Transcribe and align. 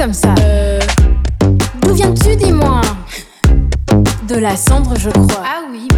comme 0.00 0.14
ça. 0.14 0.34
Euh... 0.40 0.80
D'où 1.82 1.92
viens-tu, 1.92 2.34
dis-moi? 2.34 2.80
De 4.26 4.36
la 4.36 4.56
cendre, 4.56 4.94
je 4.98 5.10
crois. 5.10 5.42
Ah 5.44 5.60
oui, 5.70 5.88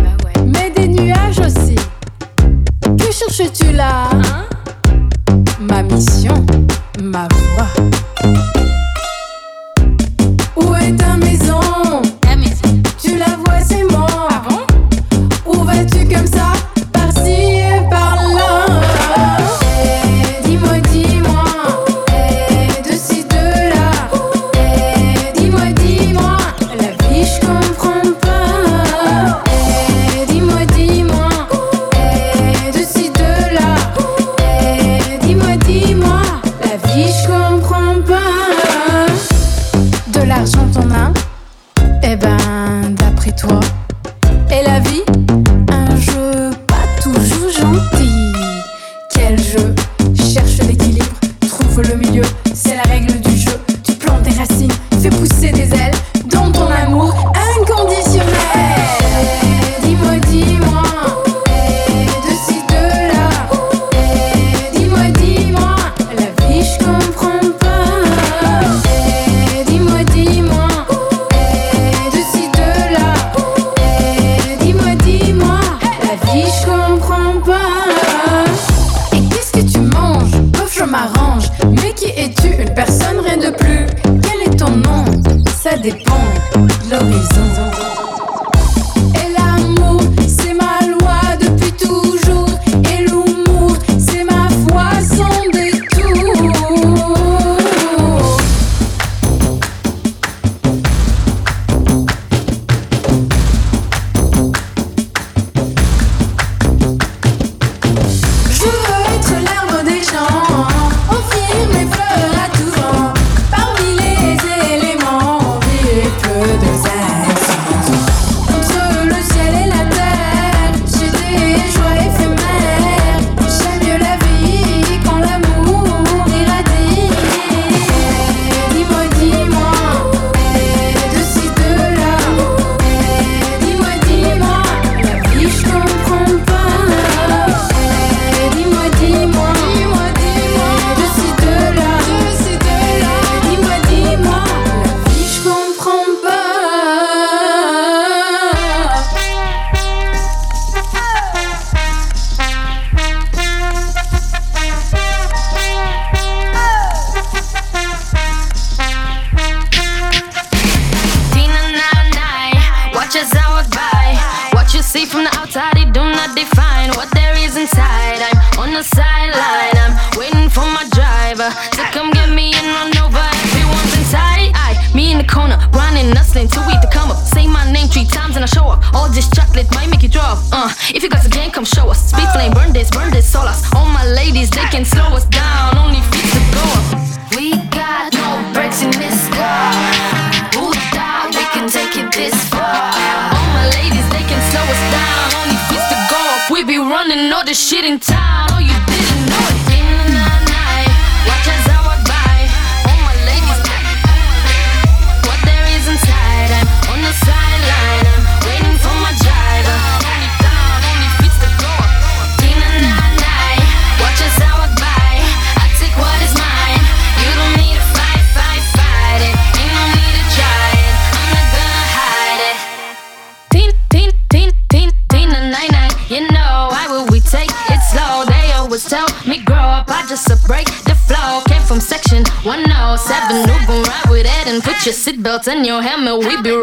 belts 235.32 235.48
in 235.48 235.64
your 235.64 235.80
hammer. 235.80 236.18
We 236.18 236.42
be 236.42 236.61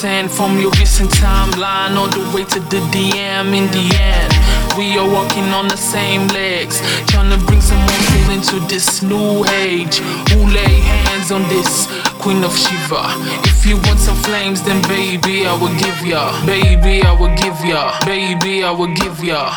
From 0.00 0.58
your 0.58 0.70
recent 0.80 1.10
timeline 1.10 1.94
all 1.94 2.08
the 2.08 2.24
way 2.34 2.44
to 2.44 2.58
the 2.58 2.80
DM 2.88 3.54
in 3.54 3.66
the 3.70 3.94
end. 4.00 4.32
We 4.78 4.96
are 4.96 5.06
walking 5.06 5.52
on 5.52 5.68
the 5.68 5.76
same 5.76 6.26
legs, 6.28 6.80
trying 7.06 7.28
to 7.28 7.36
bring 7.44 7.60
some 7.60 7.76
more 7.76 8.02
feel 8.08 8.30
into 8.30 8.60
this 8.66 9.02
new 9.02 9.44
age. 9.60 9.98
Who 10.32 10.46
lay 10.46 10.80
hands 11.04 11.30
on 11.30 11.42
this 11.50 11.86
Queen 12.18 12.42
of 12.44 12.56
Shiva? 12.56 13.12
If 13.44 13.66
you 13.66 13.76
want 13.76 13.98
some 14.00 14.16
flames, 14.16 14.62
then 14.62 14.80
baby, 14.88 15.44
I 15.46 15.52
will 15.52 15.76
give 15.76 16.00
ya. 16.06 16.32
Baby, 16.46 17.02
I 17.02 17.12
will 17.12 17.36
give 17.36 17.62
ya. 17.62 17.92
Baby, 18.06 18.64
I 18.64 18.70
will 18.70 18.94
give 18.94 19.22
ya. 19.22 19.52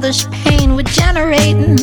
This 0.00 0.26
pain 0.32 0.76
we're 0.76 0.82
generating, 0.82 1.76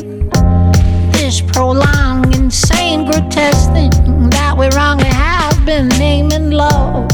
this 1.12 1.40
prolonged, 1.40 2.36
insane, 2.36 3.06
grotesque 3.06 3.72
thing 3.74 3.92
that 4.32 4.56
we 4.58 4.68
wrongly 4.76 5.06
have 5.06 5.64
been 5.66 5.88
naming 6.00 6.50
love. 6.50 7.10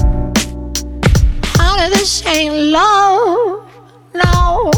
Honey, 1.44 1.90
this 1.90 2.26
ain't 2.26 2.56
love, 2.56 3.70
no. 4.16 4.72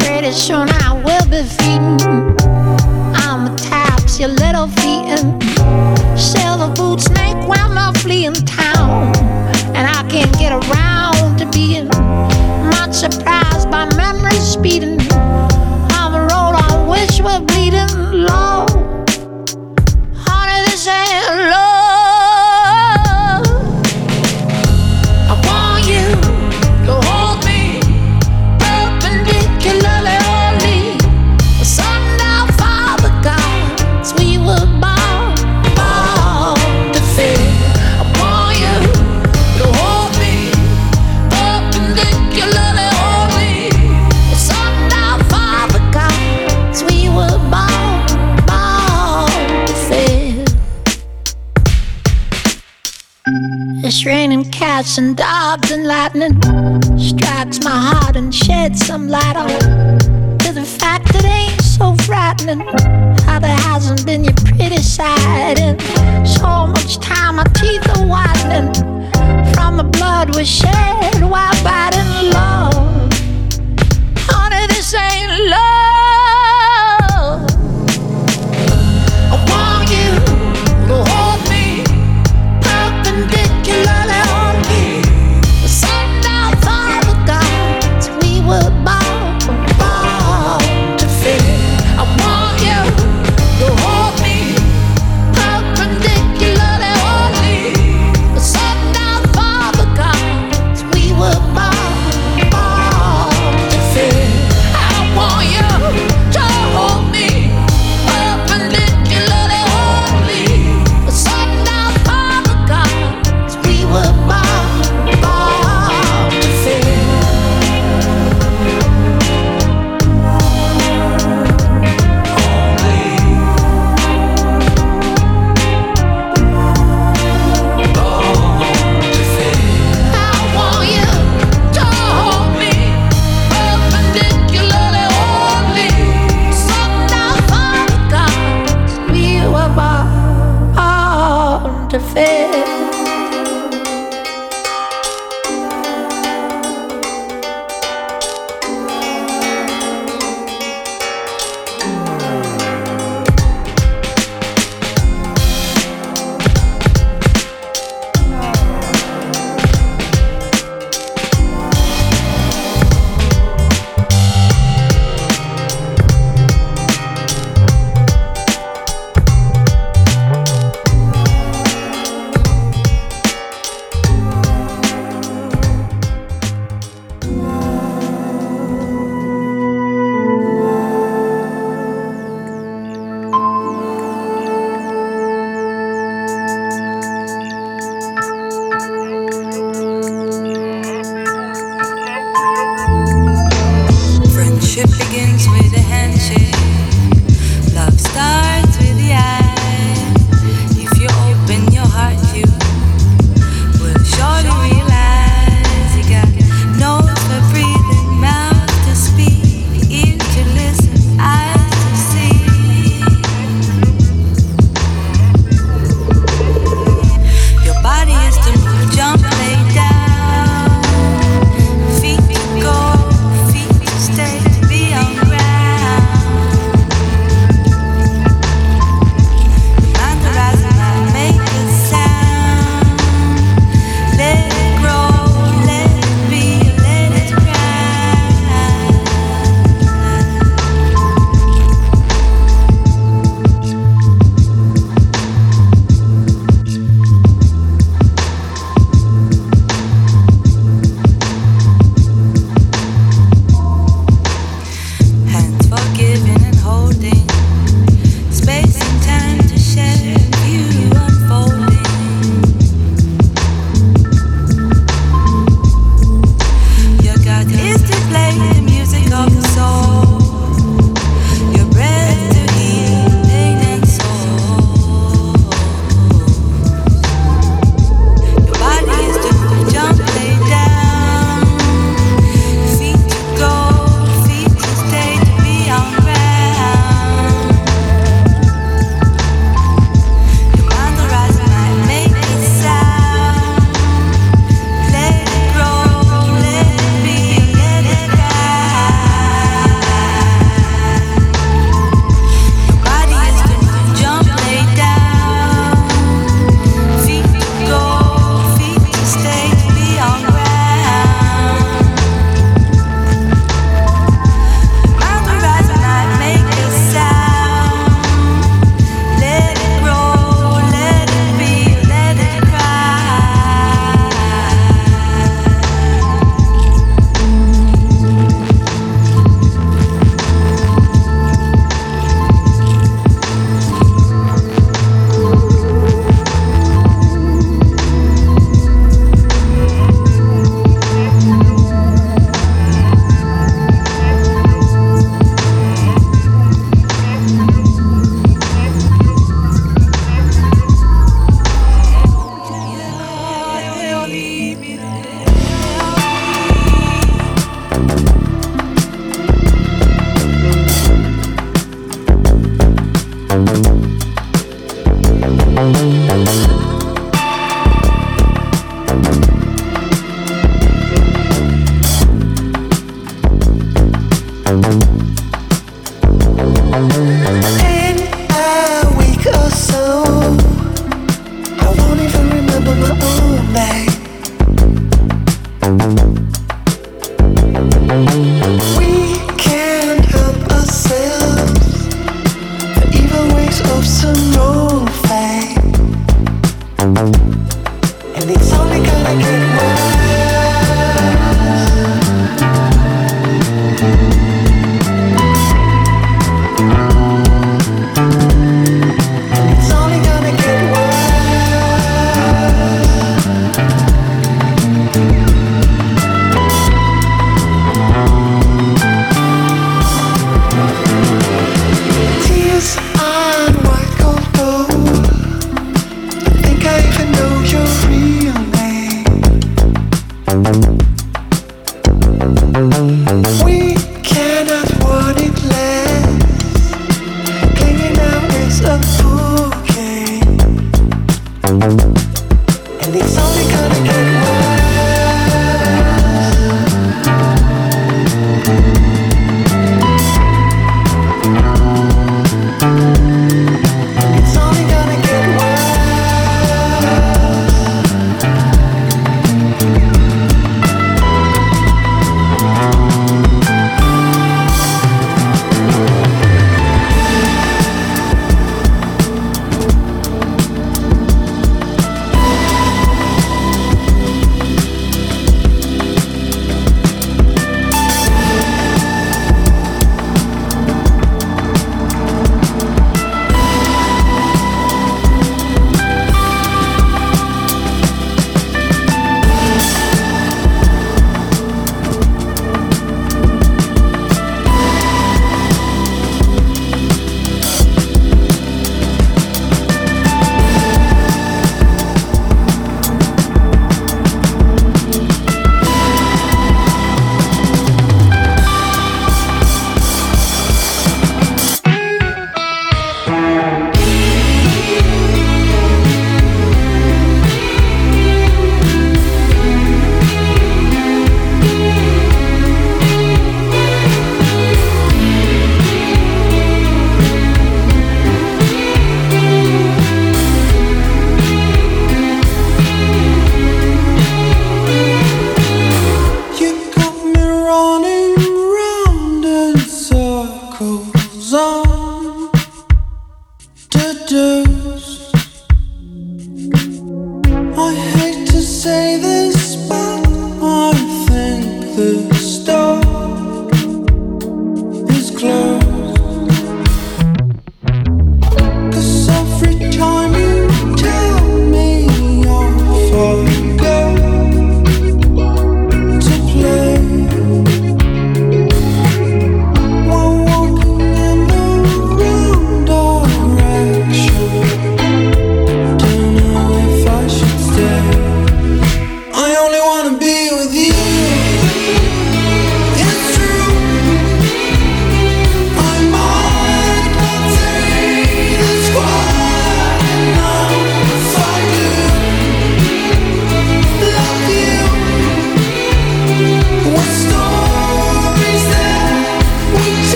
Pretty 0.00 0.32
soon 0.32 0.68
I 0.70 1.00
will 1.04 1.26
be 1.30 1.42
feeding 1.44 2.00
on 3.28 3.44
the 3.44 3.54
taps, 3.58 4.18
your 4.18 4.30
little 4.30 4.66
feet 4.66 5.12
and 5.12 5.42
silver 6.18 6.72
boots 6.74 7.10
make 7.10 7.36
when 7.46 7.78
I 7.78 7.92
flee 7.98 8.24
in 8.24 8.32
town. 8.32 9.14
And 9.76 9.86
I 9.86 10.08
can't 10.08 10.32
get 10.38 10.52
around 10.52 11.38
to 11.38 11.46
being 11.50 11.88
surprised 12.92 13.70
by 13.70 13.86
memories 13.96 14.42
speeding 14.42 15.00
on 15.92 16.12
the 16.12 16.20
road 16.20 16.54
on 16.54 16.88
which 16.88 17.20
we're 17.20 17.40
bleeding 17.40 17.88
low. 18.26 18.71
And 54.72 55.18
dogs 55.18 55.70
and 55.70 55.86
lightning 55.86 56.32
strikes 56.98 57.62
my 57.62 57.70
heart 57.70 58.16
and 58.16 58.34
sheds 58.34 58.86
some 58.86 59.06
light 59.06 59.36
on 59.36 59.48
to 60.38 60.50
the 60.50 60.64
fact 60.64 61.12
that 61.12 61.26
ain't 61.26 61.60
so 61.60 61.94
frightening. 62.06 62.60
How 63.26 63.38
there 63.38 63.54
hasn't 63.54 64.06
been 64.06 64.24
your 64.24 64.32
pretty 64.32 64.78
side 64.78 65.58
in 65.58 65.78
so 66.26 66.66
much 66.66 66.96
time. 67.00 67.36
My 67.36 67.44
teeth 67.52 67.86
are 67.96 68.06
whitening 68.06 68.72
from 69.52 69.76
the 69.76 69.84
blood 69.84 70.34
we 70.34 70.44
shed 70.46 71.22
while 71.22 71.52
fighting 71.56 72.30
love. 72.30 73.12
Honey, 74.26 74.66
this 74.68 74.94
ain't 74.94 75.50
love. 75.50 75.91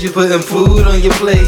You 0.00 0.10
putting 0.10 0.40
food 0.40 0.86
on 0.86 1.00
your 1.00 1.12
plate. 1.14 1.46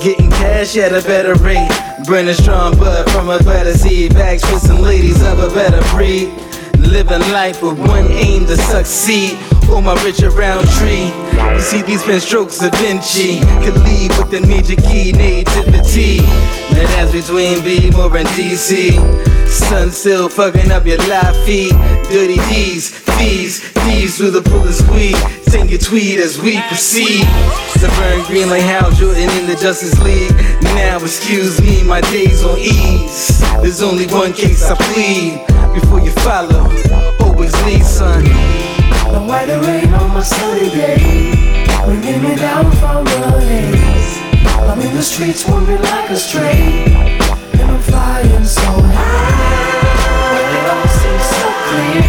Getting 0.00 0.30
cash 0.30 0.76
at 0.76 0.92
a 0.92 1.06
better 1.06 1.34
rate. 1.42 1.68
Burning 2.06 2.32
strong 2.34 2.76
blood 2.76 3.10
from 3.10 3.28
a 3.28 3.38
better 3.40 3.74
seed. 3.74 4.14
Bags 4.14 4.42
for 4.44 4.58
some 4.58 4.80
ladies 4.80 5.20
of 5.22 5.38
a 5.38 5.48
better 5.48 5.82
breed. 5.94 6.28
Living 6.78 7.20
life 7.32 7.62
with 7.62 7.78
one 7.78 8.06
aim 8.12 8.46
to 8.46 8.56
succeed. 8.56 9.36
On 9.68 9.84
my 9.84 9.94
rich 10.04 10.22
around 10.22 10.66
tree. 10.78 11.12
You 11.52 11.60
see 11.60 11.82
these 11.82 12.02
pen 12.04 12.20
strokes 12.20 12.62
of 12.62 12.72
Vinci. 12.76 13.40
Could 13.64 13.76
lead 13.84 14.16
with 14.16 14.30
the 14.30 14.40
major 14.46 14.76
key 14.80 15.12
nativity. 15.12 16.20
And 16.78 16.88
that's 16.94 17.12
between 17.12 17.58
Bmore 17.58 18.20
and 18.20 18.28
DC. 18.28 19.48
Sun 19.48 19.90
still 19.90 20.28
fucking 20.28 20.70
up 20.70 20.86
your 20.86 20.98
live 20.98 21.36
feed. 21.44 21.74
Dirty 22.14 22.36
D's, 22.46 22.96
fees, 23.18 23.58
thieves 23.82 24.18
through 24.18 24.30
the 24.30 24.40
pull 24.40 24.62
and 24.62 24.72
squeeze. 24.72 25.18
Sing 25.50 25.68
your 25.68 25.80
tweet 25.80 26.20
as 26.20 26.40
we 26.40 26.60
proceed. 26.68 27.26
Burn 27.98 28.24
green 28.26 28.48
like 28.48 28.62
Hal 28.62 28.92
Jordan 28.92 29.28
in 29.30 29.48
the 29.48 29.56
Justice 29.56 30.00
League. 30.00 30.30
Now 30.62 30.98
excuse 30.98 31.60
me, 31.60 31.82
my 31.82 32.00
days 32.02 32.44
on 32.44 32.56
ease. 32.56 33.40
There's 33.62 33.82
only 33.82 34.06
one 34.06 34.32
case 34.32 34.62
I 34.62 34.76
plead. 34.76 35.44
Before 35.74 35.98
you 35.98 36.12
follow, 36.22 36.70
always 37.18 37.52
lead, 37.64 37.82
son. 37.82 38.22
White 39.26 39.48
rain 39.48 39.92
on 39.94 40.14
my 40.14 40.22
sunny 40.22 40.70
day 40.70 41.66
Bringing 41.84 42.22
me 42.22 42.36
down 42.36 42.70
from 42.78 43.04
the 43.06 43.40
haze 43.40 44.18
I'm 44.70 44.80
in 44.80 44.94
the 44.94 45.02
streets 45.02 45.48
wandering 45.48 45.82
like 45.82 46.10
a 46.10 46.16
stray 46.16 46.84
And 47.54 47.62
I'm 47.62 47.80
flying 47.80 48.44
so 48.44 48.62
high 48.62 49.53
clear 51.74 52.02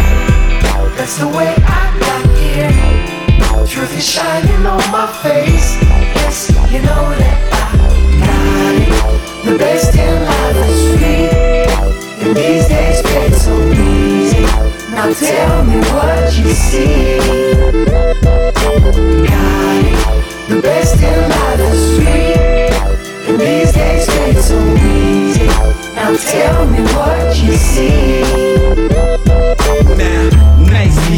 That's 0.96 1.18
the 1.18 1.28
way 1.28 1.54
I 1.58 1.84
got 2.06 2.24
here 2.38 2.72
Truth 3.66 3.98
is 3.98 4.06
shining 4.08 4.66
on 4.66 4.84
my 4.90 5.06
face 5.22 5.76
Yes, 6.14 6.50
you 6.72 6.80
know 6.86 7.04
that 7.20 7.38
I 7.52 7.70
got 8.24 8.74
it 8.84 9.50
The 9.50 9.58
best 9.58 9.94
in 12.26 12.34
these 12.34 12.66
days 12.68 13.42
so 13.42 13.54
easy 13.72 14.46
Now 14.90 15.12
tell 15.12 15.64
me 15.64 15.78
what 15.94 16.36
you 16.36 16.50
see. 16.52 17.18
Got 19.30 19.84
it. 19.84 20.48
The 20.48 20.60
best 20.62 21.02
in 21.02 21.36
these 23.38 23.72
days 23.72 24.44
so 24.44 24.58
easy. 24.76 25.46
Now 25.94 26.16
tell 26.16 26.66
me 26.66 26.80
what 26.94 27.36
you 27.42 27.54
see. 27.54 29.15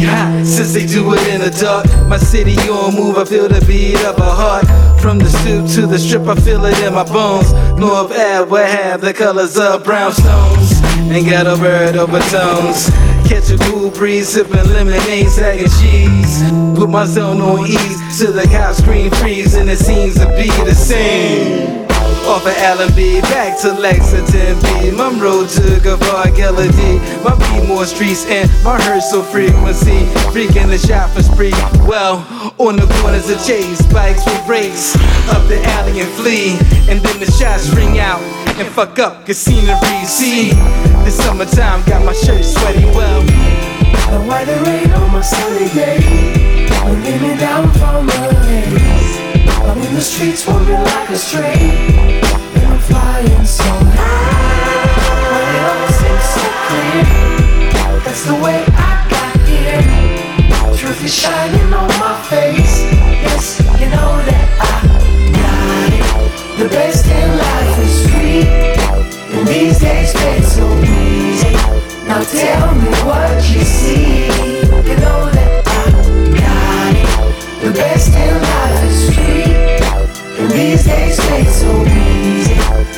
Hot 0.05 0.45
since 0.45 0.73
they 0.73 0.85
do 0.85 1.13
it 1.13 1.27
in 1.27 1.41
the 1.41 1.49
dark. 1.49 1.85
My 2.07 2.17
city 2.17 2.55
on 2.69 2.95
move, 2.95 3.17
I 3.17 3.25
feel 3.25 3.47
the 3.47 3.63
beat 3.65 3.99
of 4.05 4.17
a 4.17 4.31
heart. 4.31 4.65
From 5.01 5.17
the 5.17 5.29
stoop 5.29 5.67
to 5.75 5.87
the 5.87 5.97
strip, 5.97 6.27
I 6.27 6.35
feel 6.35 6.65
it 6.65 6.77
in 6.79 6.93
my 6.93 7.03
bones. 7.03 7.51
North 7.79 8.11
Ave, 8.11 8.49
what 8.49 8.67
have 8.67 9.01
the 9.01 9.13
colors 9.13 9.57
of 9.57 9.83
brownstones? 9.83 10.81
Ain't 11.11 11.29
got 11.29 11.47
a 11.47 11.55
bird 11.57 11.95
over 11.95 12.19
tones. 12.19 12.89
Catch 13.27 13.51
a 13.51 13.57
cool 13.69 13.89
breeze, 13.91 14.29
sipping 14.29 14.67
lemonade, 14.73 15.27
and 15.39 15.71
cheese. 15.79 16.43
Put 16.77 16.89
my 16.89 17.05
zone 17.05 17.41
on 17.41 17.67
ease 17.67 18.19
till 18.19 18.33
the 18.33 18.43
cops 18.43 18.79
scream 18.79 19.11
freeze, 19.11 19.55
and 19.55 19.69
it 19.69 19.79
seems 19.79 20.15
to 20.15 20.25
be 20.37 20.47
the 20.65 20.73
same. 20.73 21.78
Off 22.27 22.45
of 22.45 22.55
Allenby, 22.57 23.21
back 23.21 23.59
to 23.61 23.71
Lexington 23.73 24.59
B. 24.61 24.91
Monroe 24.91 25.45
to 25.47 25.61
Gavar, 25.81 26.25
Gillady. 26.35 26.99
My 27.23 27.35
beat 27.35 27.67
more 27.67 27.85
streets 27.85 28.25
and 28.25 28.49
my 28.63 28.79
Herschel 28.81 29.23
frequency. 29.23 30.05
Freaking 30.33 30.67
the 30.67 30.77
shop 30.77 31.09
for 31.11 31.23
spree. 31.23 31.51
Well, 31.87 32.25
on 32.57 32.75
the 32.75 32.87
corners 33.01 33.29
of 33.29 33.43
Chase, 33.45 33.81
bikes 33.91 34.25
will 34.25 34.43
race 34.47 34.95
up 35.29 35.47
the 35.47 35.61
alley 35.77 36.01
and 36.01 36.09
flee. 36.13 36.57
And 36.89 36.99
then 37.01 37.19
the 37.19 37.31
shots 37.31 37.69
ring 37.69 37.99
out 37.99 38.21
and 38.59 38.67
fuck 38.67 38.99
up 38.99 39.27
your 39.27 39.35
scenery. 39.35 40.05
See, 40.05 40.51
this 41.03 41.17
summertime 41.17 41.83
got 41.85 42.05
my 42.05 42.13
shirt 42.13 42.43
sweaty. 42.43 42.85
Well, 42.85 43.21
The 44.11 44.19
white 44.27 44.47
rain 44.65 44.91
on 44.91 45.11
my 45.11 45.21
sunny 45.21 45.69
day 45.69 45.99
Bringing 46.83 47.21
me 47.21 47.37
down 47.37 47.69
from 47.73 48.07
the 48.07 48.13
I'm 48.13 48.77
in 48.77 48.88
the 49.99 50.05
streets 50.05 50.47
wandering 50.47 50.81
like 50.81 51.09
a 51.09 51.17
stray 51.17 51.59
And 52.55 52.65
I'm 52.71 52.79
flying 52.79 53.45
so 53.45 53.65
high 53.65 54.95
But 55.29 55.43
it 55.55 55.63
all 55.71 55.89
so 56.35 56.43
clear 56.67 57.99
That's 58.05 58.23
the 58.23 58.35
way 58.35 58.63
I 58.79 58.91
got 59.11 59.35
here. 59.45 60.77
Truth 60.77 61.03
is 61.03 61.13
shining 61.13 61.73
on 61.73 61.89
my 61.99 62.15
face. 62.29 62.75
Yes, 63.25 63.59
you 63.77 63.87
know 63.87 64.11
that 64.29 64.47
I 64.71 64.75
got 65.35 65.91
it. 65.99 66.63
The 66.63 66.69
best 66.69 67.05
in 67.05 67.29
life 67.45 67.75
is 67.87 67.95
free. 68.09 68.43
And 69.35 69.45
these 69.49 69.79
days 69.79 70.13
fade 70.13 70.45
so 70.45 70.65
easy. 70.79 71.55
Now 72.07 72.23
tell 72.23 72.73
me 72.73 72.89
what 73.03 73.35
you 73.51 73.65
see. 73.65 74.27
You 74.89 74.95
know 75.03 75.21
that 75.35 75.67
I 75.67 75.91
got 76.39 76.95
it. 77.03 77.65
The 77.65 77.71
best 77.73 78.13
in 78.15 78.41
life 78.41 78.88
these 80.59 80.83
days 80.83 81.17
fade 81.21 81.47
so 81.47 81.71
easy. 81.85 82.55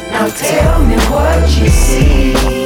Now 0.10 0.28
tell 0.30 0.84
me 0.84 0.96
what 1.12 1.48
you 1.60 1.70
see 1.70 2.61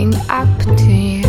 looking 0.00 0.14
up 0.30 0.48
to 0.76 0.92
you. 0.92 1.22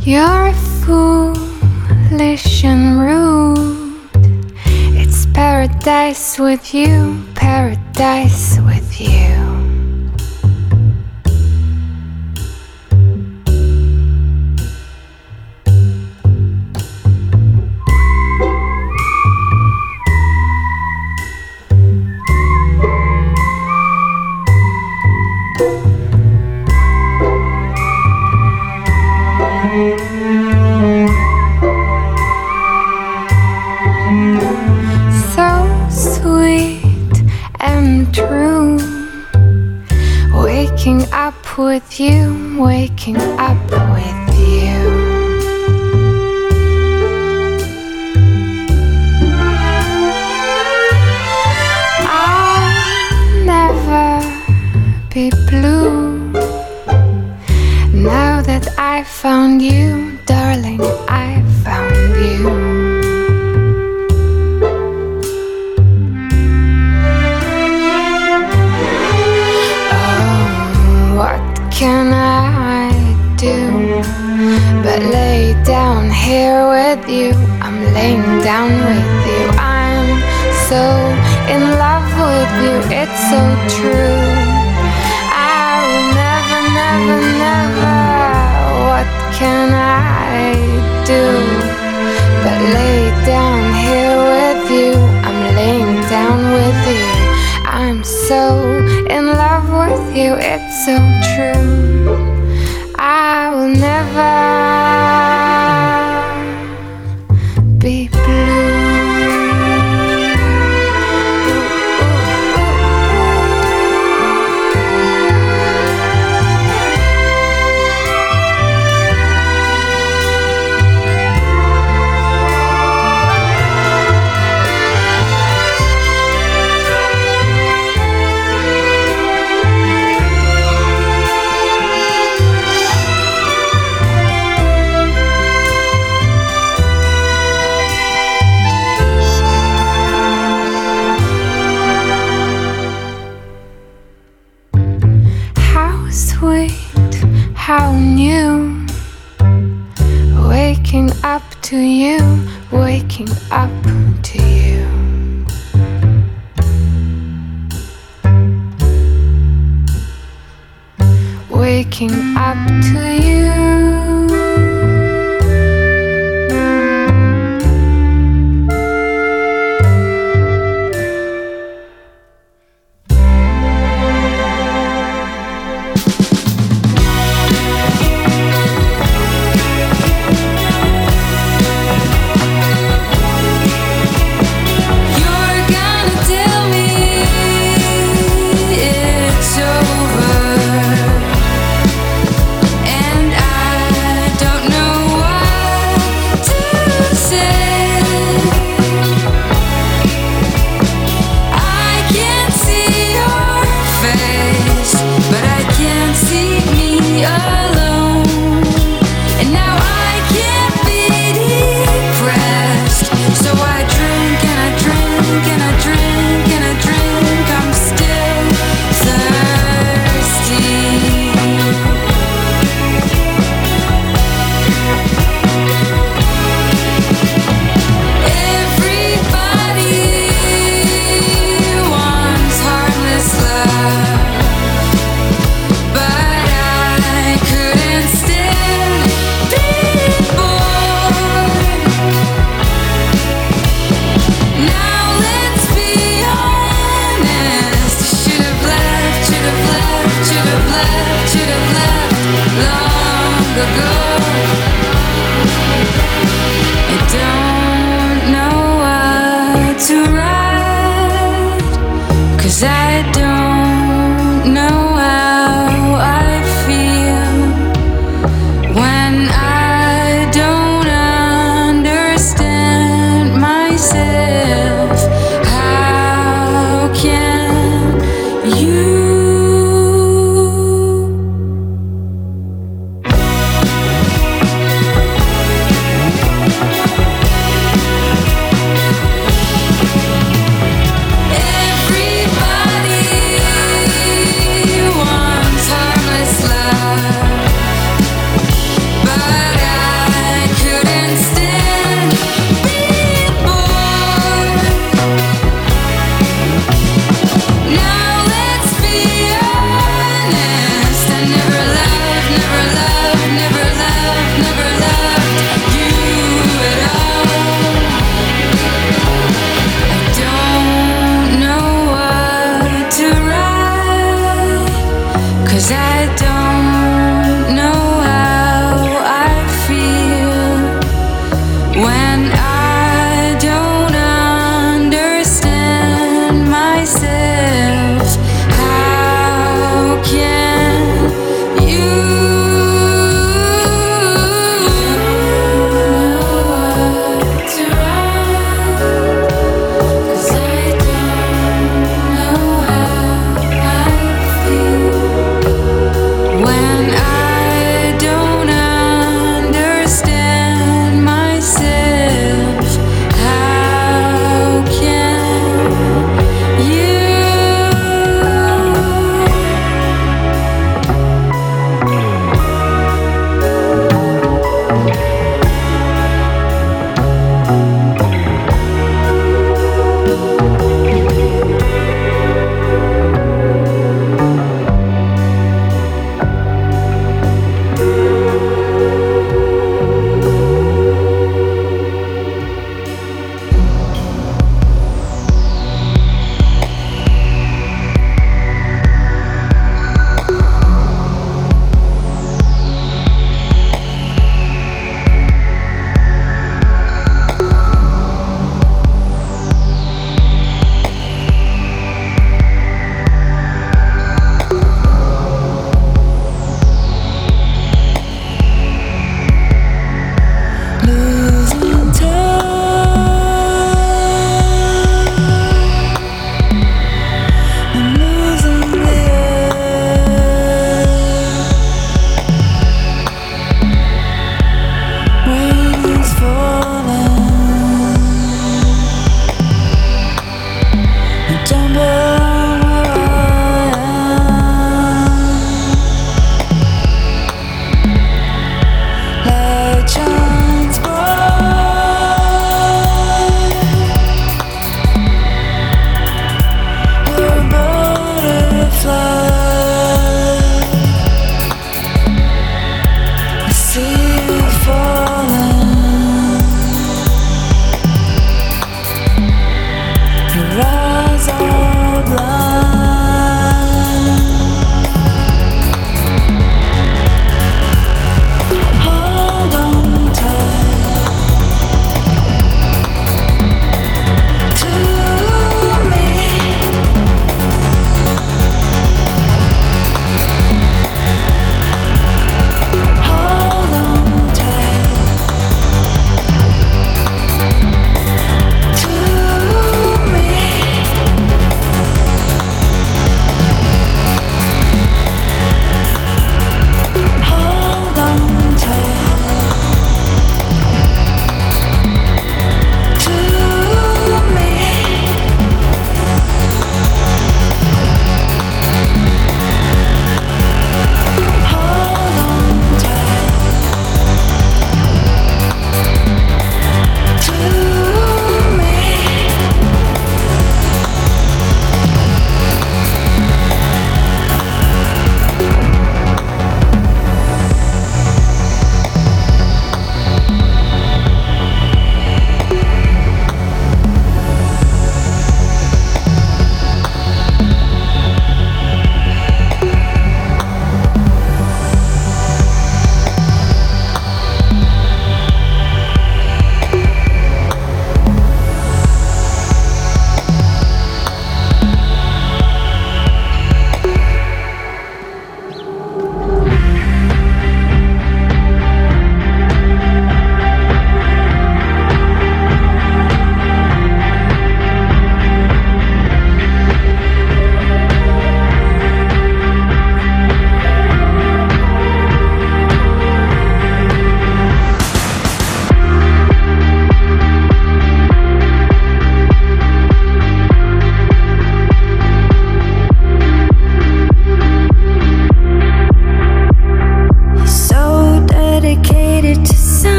You're 0.00 0.52
foolish 0.84 2.64
and 2.64 3.00
rude. 3.00 4.10
It's 4.96 5.26
paradise 5.26 6.38
with 6.38 6.74
you, 6.74 7.22
paradise 7.34 8.58
with 8.60 9.00
you. 9.00 9.33